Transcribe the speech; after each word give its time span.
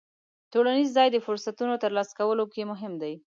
ټولنیز 0.53 0.89
ځای 0.97 1.07
د 1.11 1.17
فرصتونو 1.25 1.75
ترلاسه 1.83 2.13
کولو 2.19 2.45
کې 2.53 2.61
مهم 2.71 2.93
دی. 3.01 3.13